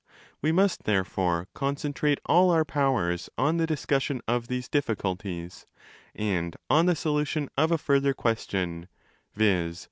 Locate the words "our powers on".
2.49-3.57